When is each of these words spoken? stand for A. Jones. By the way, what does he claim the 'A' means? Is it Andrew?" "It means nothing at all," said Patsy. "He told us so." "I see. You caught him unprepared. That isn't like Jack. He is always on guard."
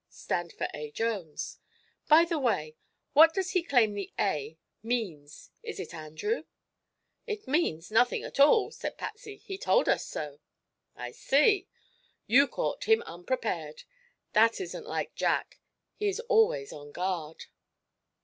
stand 0.09 0.51
for 0.51 0.67
A. 0.73 0.89
Jones. 0.89 1.59
By 2.07 2.25
the 2.25 2.39
way, 2.39 2.75
what 3.13 3.35
does 3.35 3.51
he 3.51 3.61
claim 3.61 3.93
the 3.93 4.11
'A' 4.17 4.57
means? 4.81 5.51
Is 5.61 5.79
it 5.79 5.93
Andrew?" 5.93 6.45
"It 7.27 7.47
means 7.47 7.91
nothing 7.91 8.23
at 8.23 8.39
all," 8.39 8.71
said 8.71 8.97
Patsy. 8.97 9.35
"He 9.37 9.59
told 9.59 9.87
us 9.87 10.03
so." 10.07 10.39
"I 10.95 11.11
see. 11.11 11.67
You 12.25 12.47
caught 12.47 12.85
him 12.85 13.03
unprepared. 13.03 13.83
That 14.33 14.59
isn't 14.59 14.87
like 14.87 15.13
Jack. 15.13 15.59
He 15.97 16.07
is 16.07 16.19
always 16.21 16.73
on 16.73 16.91
guard." 16.91 17.45